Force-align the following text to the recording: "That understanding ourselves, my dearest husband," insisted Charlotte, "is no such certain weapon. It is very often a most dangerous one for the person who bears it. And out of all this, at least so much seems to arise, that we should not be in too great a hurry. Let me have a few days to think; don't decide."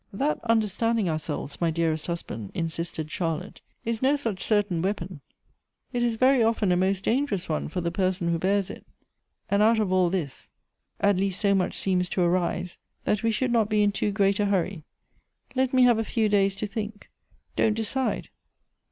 "That 0.25 0.43
understanding 0.45 1.07
ourselves, 1.09 1.61
my 1.61 1.69
dearest 1.69 2.07
husband," 2.07 2.49
insisted 2.55 3.11
Charlotte, 3.11 3.61
"is 3.85 4.01
no 4.01 4.15
such 4.15 4.43
certain 4.43 4.81
weapon. 4.81 5.21
It 5.93 6.01
is 6.01 6.15
very 6.15 6.41
often 6.41 6.71
a 6.71 6.75
most 6.75 7.03
dangerous 7.03 7.47
one 7.47 7.67
for 7.69 7.81
the 7.81 7.91
person 7.91 8.29
who 8.29 8.39
bears 8.39 8.71
it. 8.71 8.83
And 9.47 9.61
out 9.61 9.77
of 9.77 9.91
all 9.93 10.09
this, 10.09 10.49
at 10.99 11.17
least 11.17 11.39
so 11.39 11.53
much 11.53 11.77
seems 11.77 12.09
to 12.09 12.21
arise, 12.23 12.79
that 13.03 13.21
we 13.21 13.29
should 13.29 13.51
not 13.51 13.69
be 13.69 13.83
in 13.83 13.91
too 13.91 14.09
great 14.11 14.39
a 14.39 14.45
hurry. 14.45 14.85
Let 15.55 15.71
me 15.71 15.83
have 15.83 15.99
a 15.99 16.03
few 16.03 16.29
days 16.29 16.55
to 16.55 16.65
think; 16.65 17.11
don't 17.55 17.75
decide." 17.75 18.29